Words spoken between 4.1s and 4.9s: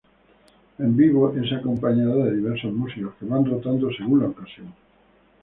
la ocasión.